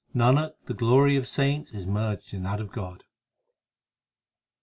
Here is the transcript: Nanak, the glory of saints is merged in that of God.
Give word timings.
Nanak, 0.15 0.53
the 0.65 0.73
glory 0.73 1.15
of 1.15 1.27
saints 1.27 1.73
is 1.75 1.85
merged 1.85 2.33
in 2.33 2.41
that 2.41 2.59
of 2.59 2.71
God. 2.71 3.03